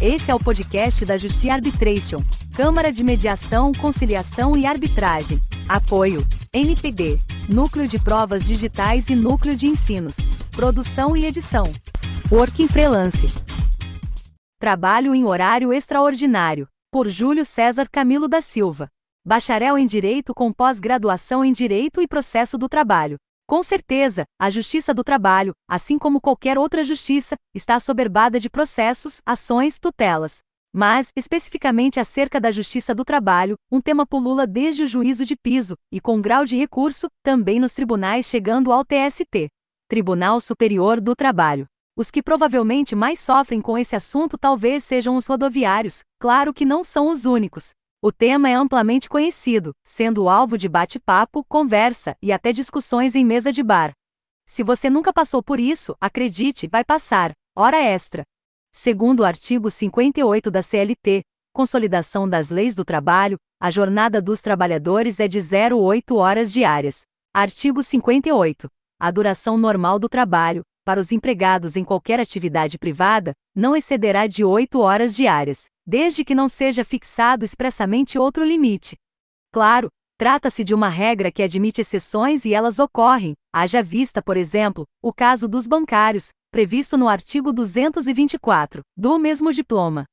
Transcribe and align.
Esse 0.00 0.30
é 0.30 0.34
o 0.34 0.38
podcast 0.38 1.04
da 1.04 1.16
Justiça 1.16 1.54
Arbitration, 1.54 2.18
Câmara 2.54 2.92
de 2.92 3.02
Mediação, 3.02 3.72
Conciliação 3.72 4.56
e 4.56 4.64
Arbitragem. 4.64 5.40
Apoio: 5.68 6.24
NPD, 6.52 7.18
Núcleo 7.52 7.88
de 7.88 7.98
Provas 7.98 8.46
Digitais 8.46 9.08
e 9.08 9.16
Núcleo 9.16 9.56
de 9.56 9.66
Ensinos. 9.66 10.14
Produção 10.52 11.16
e 11.16 11.26
edição: 11.26 11.64
Working 12.30 12.68
Freelance. 12.68 13.26
Trabalho 14.60 15.16
em 15.16 15.24
horário 15.24 15.72
extraordinário, 15.72 16.68
por 16.92 17.08
Júlio 17.08 17.44
César 17.44 17.88
Camilo 17.90 18.28
da 18.28 18.40
Silva. 18.40 18.88
Bacharel 19.26 19.76
em 19.76 19.86
Direito 19.86 20.32
com 20.32 20.52
pós-graduação 20.52 21.44
em 21.44 21.52
Direito 21.52 22.00
e 22.00 22.06
Processo 22.06 22.56
do 22.56 22.68
Trabalho. 22.68 23.16
Com 23.48 23.62
certeza, 23.62 24.24
a 24.38 24.50
Justiça 24.50 24.92
do 24.92 25.02
Trabalho, 25.02 25.54
assim 25.66 25.98
como 25.98 26.20
qualquer 26.20 26.58
outra 26.58 26.84
justiça, 26.84 27.34
está 27.54 27.76
assoberbada 27.76 28.38
de 28.38 28.50
processos, 28.50 29.22
ações, 29.24 29.78
tutelas. 29.78 30.40
Mas, 30.70 31.08
especificamente 31.16 31.98
acerca 31.98 32.38
da 32.38 32.50
Justiça 32.50 32.94
do 32.94 33.06
Trabalho, 33.06 33.54
um 33.72 33.80
tema 33.80 34.06
pulula 34.06 34.46
desde 34.46 34.82
o 34.82 34.86
juízo 34.86 35.24
de 35.24 35.34
piso, 35.34 35.76
e 35.90 35.98
com 35.98 36.20
grau 36.20 36.44
de 36.44 36.58
recurso, 36.58 37.08
também 37.22 37.58
nos 37.58 37.72
tribunais 37.72 38.26
chegando 38.26 38.70
ao 38.70 38.84
TST 38.84 39.48
Tribunal 39.88 40.40
Superior 40.40 41.00
do 41.00 41.16
Trabalho. 41.16 41.64
Os 41.96 42.10
que 42.10 42.22
provavelmente 42.22 42.94
mais 42.94 43.18
sofrem 43.18 43.62
com 43.62 43.78
esse 43.78 43.96
assunto 43.96 44.36
talvez 44.36 44.84
sejam 44.84 45.16
os 45.16 45.26
rodoviários, 45.26 46.02
claro 46.20 46.52
que 46.52 46.66
não 46.66 46.84
são 46.84 47.08
os 47.08 47.24
únicos. 47.24 47.70
O 48.00 48.12
tema 48.12 48.48
é 48.48 48.54
amplamente 48.54 49.08
conhecido, 49.08 49.74
sendo 49.82 50.28
alvo 50.28 50.56
de 50.56 50.68
bate-papo, 50.68 51.42
conversa 51.42 52.16
e 52.22 52.30
até 52.30 52.52
discussões 52.52 53.16
em 53.16 53.24
mesa 53.24 53.52
de 53.52 53.60
bar. 53.60 53.90
Se 54.46 54.62
você 54.62 54.88
nunca 54.88 55.12
passou 55.12 55.42
por 55.42 55.58
isso, 55.58 55.96
acredite, 56.00 56.68
vai 56.68 56.84
passar. 56.84 57.32
Hora 57.56 57.76
extra. 57.78 58.22
Segundo 58.72 59.20
o 59.20 59.24
artigo 59.24 59.68
58 59.68 60.48
da 60.48 60.62
CLT, 60.62 61.22
Consolidação 61.52 62.28
das 62.28 62.50
Leis 62.50 62.76
do 62.76 62.84
Trabalho, 62.84 63.36
a 63.60 63.68
jornada 63.68 64.22
dos 64.22 64.40
trabalhadores 64.40 65.18
é 65.18 65.26
de 65.26 65.40
0,8 65.40 66.14
horas 66.14 66.52
diárias. 66.52 67.00
Artigo 67.34 67.82
58. 67.82 68.68
A 69.00 69.10
duração 69.10 69.58
normal 69.58 69.98
do 69.98 70.08
trabalho, 70.08 70.62
para 70.84 71.00
os 71.00 71.10
empregados 71.10 71.74
em 71.74 71.82
qualquer 71.82 72.20
atividade 72.20 72.78
privada, 72.78 73.32
não 73.56 73.74
excederá 73.74 74.28
de 74.28 74.44
8 74.44 74.78
horas 74.78 75.16
diárias 75.16 75.66
desde 75.90 76.22
que 76.22 76.34
não 76.34 76.48
seja 76.48 76.84
fixado 76.84 77.46
expressamente 77.46 78.18
outro 78.18 78.44
limite. 78.44 78.94
Claro, 79.50 79.88
trata-se 80.18 80.62
de 80.62 80.74
uma 80.74 80.90
regra 80.90 81.32
que 81.32 81.42
admite 81.42 81.80
exceções 81.80 82.44
e 82.44 82.52
elas 82.52 82.78
ocorrem, 82.78 83.32
haja 83.50 83.82
vista, 83.82 84.20
por 84.20 84.36
exemplo, 84.36 84.84
o 85.02 85.14
caso 85.14 85.48
dos 85.48 85.66
bancários, 85.66 86.28
previsto 86.50 86.98
no 86.98 87.08
artigo 87.08 87.54
224, 87.54 88.82
do 88.94 89.18
mesmo 89.18 89.50
diploma. 89.50 90.04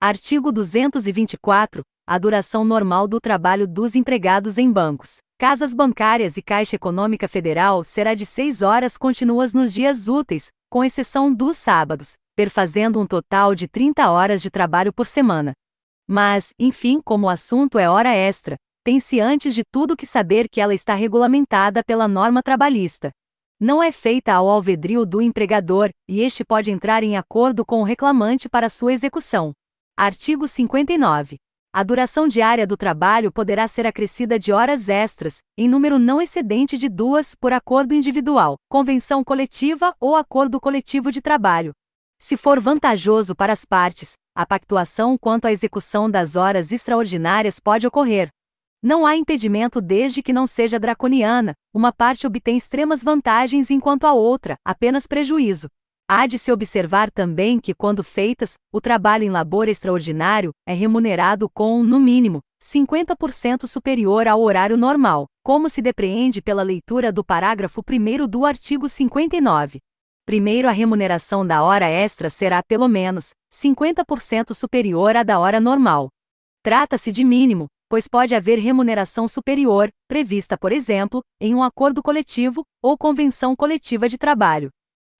Artigo 0.00 0.52
224. 0.52 1.82
A 2.06 2.16
duração 2.16 2.64
normal 2.64 3.08
do 3.08 3.18
trabalho 3.18 3.66
dos 3.66 3.96
empregados 3.96 4.56
em 4.56 4.70
bancos, 4.70 5.16
casas 5.36 5.74
bancárias 5.74 6.36
e 6.36 6.42
Caixa 6.42 6.76
Econômica 6.76 7.26
Federal 7.26 7.82
será 7.82 8.14
de 8.14 8.24
6 8.24 8.62
horas 8.62 8.96
contínuas 8.96 9.52
nos 9.52 9.74
dias 9.74 10.06
úteis, 10.06 10.52
com 10.70 10.84
exceção 10.84 11.34
dos 11.34 11.56
sábados, 11.56 12.14
perfazendo 12.34 13.00
um 13.00 13.06
total 13.06 13.54
de 13.54 13.68
30 13.68 14.10
horas 14.10 14.42
de 14.42 14.50
trabalho 14.50 14.92
por 14.92 15.06
semana. 15.06 15.52
Mas, 16.06 16.50
enfim, 16.58 17.00
como 17.02 17.26
o 17.26 17.30
assunto 17.30 17.78
é 17.78 17.88
hora 17.88 18.14
extra, 18.14 18.56
tem-se 18.84 19.18
antes 19.18 19.54
de 19.54 19.62
tudo 19.64 19.96
que 19.96 20.04
saber 20.04 20.48
que 20.48 20.60
ela 20.60 20.74
está 20.74 20.94
regulamentada 20.94 21.82
pela 21.82 22.06
norma 22.06 22.42
trabalhista. 22.42 23.10
Não 23.58 23.82
é 23.82 23.90
feita 23.90 24.34
ao 24.34 24.48
alvedrio 24.48 25.06
do 25.06 25.22
empregador, 25.22 25.90
e 26.06 26.20
este 26.20 26.44
pode 26.44 26.70
entrar 26.70 27.02
em 27.02 27.16
acordo 27.16 27.64
com 27.64 27.80
o 27.80 27.84
reclamante 27.84 28.48
para 28.48 28.68
sua 28.68 28.92
execução. 28.92 29.52
Artigo 29.96 30.46
59. 30.46 31.36
A 31.72 31.82
duração 31.82 32.28
diária 32.28 32.66
do 32.66 32.76
trabalho 32.76 33.32
poderá 33.32 33.66
ser 33.66 33.86
acrescida 33.86 34.38
de 34.38 34.52
horas 34.52 34.88
extras, 34.88 35.38
em 35.56 35.68
número 35.68 35.98
não 35.98 36.20
excedente 36.20 36.76
de 36.76 36.88
duas, 36.88 37.34
por 37.34 37.52
acordo 37.52 37.94
individual, 37.94 38.56
convenção 38.68 39.24
coletiva 39.24 39.94
ou 39.98 40.14
acordo 40.14 40.60
coletivo 40.60 41.10
de 41.10 41.20
trabalho, 41.20 41.72
se 42.24 42.38
for 42.38 42.58
vantajoso 42.58 43.34
para 43.34 43.52
as 43.52 43.66
partes, 43.66 44.12
a 44.34 44.46
pactuação 44.46 45.18
quanto 45.18 45.44
à 45.44 45.52
execução 45.52 46.10
das 46.10 46.36
horas 46.36 46.72
extraordinárias 46.72 47.60
pode 47.60 47.86
ocorrer. 47.86 48.28
Não 48.82 49.04
há 49.04 49.14
impedimento 49.14 49.80
desde 49.80 50.22
que 50.22 50.32
não 50.32 50.46
seja 50.46 50.78
draconiana, 50.78 51.52
uma 51.72 51.92
parte 51.92 52.26
obtém 52.26 52.56
extremas 52.56 53.02
vantagens 53.02 53.70
enquanto 53.70 54.04
a 54.04 54.14
outra, 54.14 54.56
apenas 54.64 55.06
prejuízo. 55.06 55.68
Há 56.08 56.26
de 56.26 56.38
se 56.38 56.50
observar 56.50 57.10
também 57.10 57.60
que, 57.60 57.74
quando 57.74 58.02
feitas, 58.02 58.54
o 58.72 58.80
trabalho 58.80 59.24
em 59.24 59.30
labor 59.30 59.68
extraordinário 59.68 60.50
é 60.66 60.72
remunerado 60.72 61.48
com, 61.48 61.82
no 61.82 62.00
mínimo, 62.00 62.40
50% 62.62 63.66
superior 63.66 64.26
ao 64.26 64.40
horário 64.40 64.76
normal, 64.78 65.26
como 65.42 65.68
se 65.68 65.82
depreende 65.82 66.40
pela 66.40 66.62
leitura 66.62 67.12
do 67.12 67.22
parágrafo 67.22 67.82
1 67.86 68.26
do 68.26 68.46
artigo 68.46 68.88
59. 68.88 69.80
Primeiro, 70.26 70.68
a 70.68 70.72
remuneração 70.72 71.46
da 71.46 71.62
hora 71.62 71.86
extra 71.86 72.30
será 72.30 72.62
pelo 72.62 72.88
menos 72.88 73.30
50% 73.52 74.54
superior 74.54 75.16
à 75.16 75.22
da 75.22 75.38
hora 75.38 75.60
normal. 75.60 76.08
Trata-se 76.62 77.12
de 77.12 77.22
mínimo, 77.22 77.66
pois 77.90 78.08
pode 78.08 78.34
haver 78.34 78.58
remuneração 78.58 79.28
superior, 79.28 79.90
prevista, 80.08 80.56
por 80.56 80.72
exemplo, 80.72 81.22
em 81.38 81.54
um 81.54 81.62
acordo 81.62 82.02
coletivo 82.02 82.64
ou 82.82 82.96
convenção 82.96 83.54
coletiva 83.54 84.08
de 84.08 84.16
trabalho. 84.16 84.70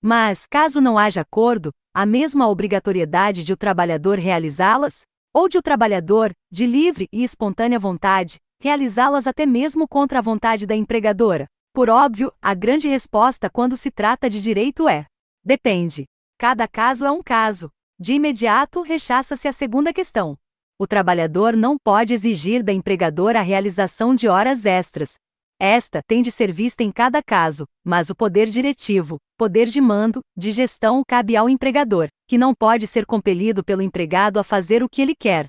Mas, 0.00 0.46
caso 0.48 0.80
não 0.80 0.96
haja 0.96 1.22
acordo, 1.22 1.72
a 1.92 2.06
mesma 2.06 2.48
obrigatoriedade 2.48 3.42
de 3.42 3.52
o 3.52 3.56
trabalhador 3.56 4.20
realizá-las, 4.20 5.02
ou 5.34 5.48
de 5.48 5.58
o 5.58 5.62
trabalhador, 5.62 6.32
de 6.50 6.64
livre 6.64 7.08
e 7.12 7.24
espontânea 7.24 7.78
vontade, 7.78 8.38
realizá-las 8.60 9.26
até 9.26 9.46
mesmo 9.46 9.88
contra 9.88 10.20
a 10.20 10.22
vontade 10.22 10.64
da 10.64 10.76
empregadora. 10.76 11.48
Por 11.74 11.88
óbvio, 11.88 12.30
a 12.40 12.52
grande 12.52 12.86
resposta 12.86 13.48
quando 13.48 13.78
se 13.78 13.90
trata 13.90 14.28
de 14.28 14.42
direito 14.42 14.86
é: 14.88 15.06
depende. 15.42 16.04
Cada 16.38 16.68
caso 16.68 17.06
é 17.06 17.10
um 17.10 17.22
caso. 17.22 17.70
De 17.98 18.12
imediato, 18.12 18.82
rechaça-se 18.82 19.48
a 19.48 19.52
segunda 19.52 19.92
questão. 19.92 20.36
O 20.78 20.86
trabalhador 20.86 21.56
não 21.56 21.76
pode 21.82 22.12
exigir 22.12 22.62
da 22.62 22.72
empregadora 22.72 23.38
a 23.38 23.42
realização 23.42 24.14
de 24.14 24.28
horas 24.28 24.66
extras. 24.66 25.14
Esta 25.58 26.02
tem 26.06 26.20
de 26.20 26.30
ser 26.30 26.52
vista 26.52 26.82
em 26.82 26.90
cada 26.90 27.22
caso, 27.22 27.64
mas 27.84 28.10
o 28.10 28.16
poder 28.16 28.48
diretivo, 28.48 29.16
poder 29.38 29.66
de 29.68 29.80
mando, 29.80 30.20
de 30.36 30.50
gestão 30.50 31.02
cabe 31.06 31.36
ao 31.36 31.48
empregador, 31.48 32.08
que 32.28 32.36
não 32.36 32.52
pode 32.52 32.86
ser 32.86 33.06
compelido 33.06 33.64
pelo 33.64 33.80
empregado 33.80 34.40
a 34.40 34.44
fazer 34.44 34.82
o 34.82 34.88
que 34.88 35.00
ele 35.00 35.14
quer, 35.14 35.46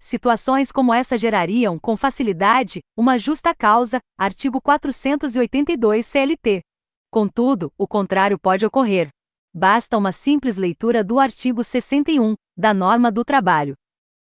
Situações 0.00 0.70
como 0.70 0.94
essa 0.94 1.18
gerariam, 1.18 1.78
com 1.78 1.96
facilidade, 1.96 2.80
uma 2.96 3.18
justa 3.18 3.52
causa, 3.54 4.00
artigo 4.16 4.60
482 4.60 6.06
CLT. 6.06 6.62
Contudo, 7.10 7.72
o 7.76 7.86
contrário 7.86 8.38
pode 8.38 8.64
ocorrer. 8.64 9.08
Basta 9.52 9.98
uma 9.98 10.12
simples 10.12 10.56
leitura 10.56 11.02
do 11.02 11.18
artigo 11.18 11.64
61, 11.64 12.36
da 12.56 12.72
norma 12.72 13.10
do 13.10 13.24
trabalho. 13.24 13.74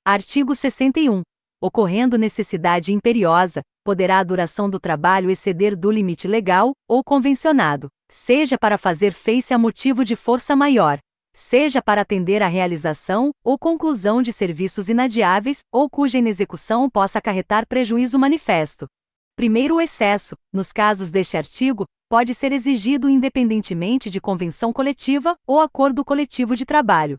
Artigo 0.04 0.54
61. 0.54 1.22
Ocorrendo 1.60 2.18
necessidade 2.18 2.92
imperiosa, 2.92 3.62
poderá 3.84 4.18
a 4.18 4.24
duração 4.24 4.68
do 4.68 4.78
trabalho 4.78 5.30
exceder 5.30 5.76
do 5.76 5.90
limite 5.90 6.28
legal 6.28 6.72
ou 6.88 7.02
convencionado, 7.02 7.88
seja 8.10 8.58
para 8.58 8.76
fazer 8.76 9.12
face 9.12 9.54
a 9.54 9.58
motivo 9.58 10.04
de 10.04 10.16
força 10.16 10.54
maior, 10.54 10.98
seja 11.34 11.82
para 11.82 12.02
atender 12.02 12.42
à 12.42 12.46
realização 12.46 13.30
ou 13.44 13.58
conclusão 13.58 14.22
de 14.22 14.32
serviços 14.32 14.88
inadiáveis 14.88 15.60
ou 15.72 15.88
cuja 15.88 16.18
inexecução 16.18 16.88
possa 16.88 17.18
acarretar 17.18 17.66
prejuízo 17.66 18.18
manifesto. 18.18 18.86
Primeiro, 19.34 19.76
o 19.76 19.80
excesso, 19.80 20.36
nos 20.52 20.72
casos 20.72 21.10
deste 21.10 21.36
artigo, 21.36 21.84
pode 22.08 22.34
ser 22.34 22.52
exigido 22.52 23.08
independentemente 23.08 24.10
de 24.10 24.20
convenção 24.20 24.72
coletiva 24.72 25.34
ou 25.46 25.60
acordo 25.60 26.04
coletivo 26.04 26.54
de 26.54 26.66
trabalho. 26.66 27.16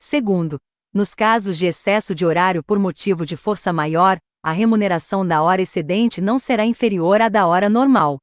Segundo, 0.00 0.58
nos 0.94 1.14
casos 1.14 1.58
de 1.58 1.66
excesso 1.66 2.14
de 2.14 2.24
horário 2.24 2.64
por 2.64 2.78
motivo 2.78 3.26
de 3.26 3.36
força 3.36 3.72
maior, 3.72 4.18
a 4.42 4.50
remuneração 4.50 5.26
da 5.26 5.42
hora 5.42 5.60
excedente 5.60 6.20
não 6.22 6.38
será 6.38 6.64
inferior 6.64 7.20
à 7.20 7.28
da 7.28 7.46
hora 7.46 7.68
normal. 7.68 8.18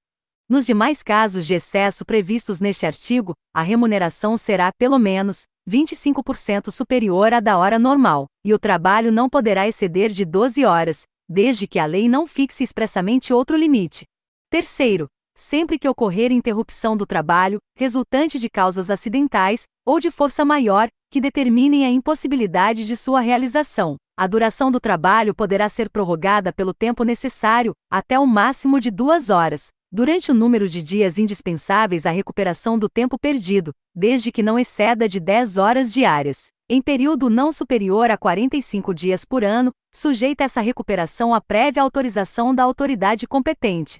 Nos 0.50 0.66
demais 0.66 1.04
casos 1.04 1.46
de 1.46 1.56
excesso 1.56 2.06
previstos 2.06 2.62
neste 2.62 2.86
artigo, 2.86 3.34
a 3.54 3.62
remuneração 3.62 4.38
será, 4.38 4.72
pelo 4.78 4.98
menos, 4.98 5.42
25% 5.70 6.72
superior 6.72 7.34
à 7.34 7.42
da 7.42 7.58
hora 7.58 7.78
normal, 7.78 8.28
e 8.46 8.54
o 8.54 8.60
trabalho 8.60 9.12
não 9.12 9.30
poderá 9.30 9.68
exceder 9.68 10.10
de 10.10 10.24
12 10.24 10.64
horas, 10.64 11.02
desde 11.28 11.68
que 11.68 11.78
a 11.78 11.86
lei 11.86 12.08
não 12.08 12.26
fixe 12.26 12.64
expressamente 12.64 13.34
outro 13.34 13.58
limite. 13.58 14.06
Terceiro, 14.50 15.08
sempre 15.36 15.78
que 15.78 15.90
ocorrer 15.90 16.32
interrupção 16.32 16.96
do 16.96 17.06
trabalho, 17.06 17.60
resultante 17.76 18.40
de 18.40 18.50
causas 18.50 18.90
acidentais 18.90 19.64
ou 19.86 20.00
de 20.00 20.10
força 20.10 20.46
maior, 20.46 20.88
que 21.12 21.20
determinem 21.20 21.86
a 21.86 21.90
impossibilidade 21.90 22.88
de 22.88 22.96
sua 22.96 23.20
realização, 23.20 23.98
a 24.18 24.26
duração 24.26 24.72
do 24.72 24.80
trabalho 24.80 25.36
poderá 25.36 25.68
ser 25.68 25.90
prorrogada 25.90 26.54
pelo 26.54 26.74
tempo 26.74 27.04
necessário, 27.04 27.74
até 27.92 28.18
o 28.18 28.26
máximo 28.26 28.80
de 28.80 28.90
duas 28.90 29.30
horas, 29.30 29.68
durante 29.92 30.32
o 30.32 30.34
número 30.34 30.68
de 30.68 30.84
dias 30.84 31.18
indispensáveis 31.18 32.06
à 32.06 32.12
recuperação 32.12 32.78
do 32.78 32.90
tempo 32.90 33.18
perdido, 33.18 33.72
desde 33.96 34.32
que 34.32 34.44
não 34.44 34.60
exceda 34.60 35.08
de 35.08 35.20
10 35.20 35.58
horas 35.58 35.94
diárias. 35.94 36.48
em 36.70 36.82
período 36.82 37.30
não 37.30 37.50
superior 37.50 38.12
a 38.12 38.18
45 38.18 38.94
dias 38.94 39.24
por 39.24 39.42
ano, 39.42 39.72
sujeita 39.90 40.44
essa 40.44 40.60
recuperação 40.60 41.34
à 41.34 41.40
prévia 41.40 41.82
autorização 41.82 42.54
da 42.54 42.64
autoridade 42.64 43.26
competente. 43.26 44.00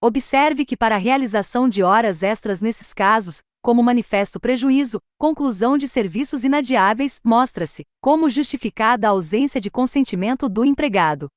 Observe 0.00 0.64
que, 0.64 0.76
para 0.76 0.94
a 0.94 0.98
realização 0.98 1.68
de 1.68 1.82
horas 1.82 2.22
extras 2.22 2.62
nesses 2.62 2.94
casos, 2.94 3.42
como 3.62 3.82
manifesto 3.82 4.40
prejuízo, 4.40 5.00
conclusão 5.18 5.76
de 5.76 5.88
serviços 5.88 6.44
inadiáveis, 6.44 7.20
mostra-se 7.24 7.84
como 8.00 8.30
justificada 8.30 9.08
a 9.08 9.10
ausência 9.10 9.60
de 9.60 9.70
consentimento 9.70 10.48
do 10.48 10.64
empregado. 10.64 11.28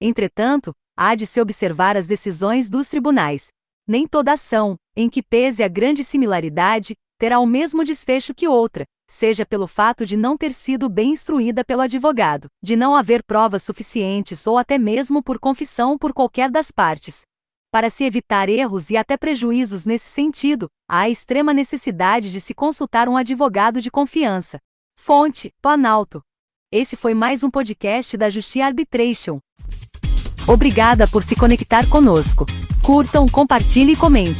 Entretanto, 0.00 0.72
há 0.98 1.14
de 1.14 1.24
se 1.24 1.40
observar 1.40 1.96
as 1.96 2.08
decisões 2.08 2.68
dos 2.68 2.88
tribunais. 2.88 3.52
Nem 3.86 4.04
toda 4.04 4.32
ação, 4.32 4.74
em 4.96 5.08
que 5.08 5.22
pese 5.22 5.62
a 5.62 5.68
grande 5.68 6.02
similaridade, 6.02 6.96
terá 7.16 7.38
o 7.38 7.46
mesmo 7.46 7.84
desfecho 7.84 8.34
que 8.34 8.48
outra, 8.48 8.84
seja 9.08 9.46
pelo 9.46 9.68
fato 9.68 10.04
de 10.04 10.16
não 10.16 10.36
ter 10.36 10.52
sido 10.52 10.88
bem 10.88 11.12
instruída 11.12 11.64
pelo 11.64 11.82
advogado, 11.82 12.48
de 12.60 12.74
não 12.74 12.96
haver 12.96 13.22
provas 13.22 13.62
suficientes 13.62 14.44
ou 14.44 14.58
até 14.58 14.76
mesmo 14.76 15.22
por 15.22 15.38
confissão 15.38 15.96
por 15.96 16.12
qualquer 16.12 16.50
das 16.50 16.72
partes. 16.72 17.22
Para 17.70 17.90
se 17.90 18.02
evitar 18.02 18.48
erros 18.48 18.90
e 18.90 18.96
até 18.96 19.16
prejuízos 19.16 19.84
nesse 19.84 20.06
sentido, 20.06 20.68
há 20.90 21.08
extrema 21.08 21.54
necessidade 21.54 22.32
de 22.32 22.40
se 22.40 22.52
consultar 22.52 23.08
um 23.08 23.16
advogado 23.16 23.80
de 23.80 23.90
confiança. 23.90 24.58
Fonte: 24.98 25.52
Planalto. 25.62 26.22
Esse 26.72 26.96
foi 26.96 27.14
mais 27.14 27.44
um 27.44 27.50
podcast 27.50 28.16
da 28.16 28.28
Justiça 28.28 28.66
Arbitration. 28.66 29.38
Obrigada 30.48 31.06
por 31.06 31.22
se 31.22 31.36
conectar 31.36 31.86
conosco. 31.90 32.46
Curtam, 32.82 33.28
compartilhe 33.28 33.92
e 33.92 33.96
comente. 33.96 34.36